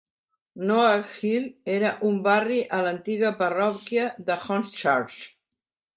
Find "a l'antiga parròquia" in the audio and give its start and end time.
2.77-4.11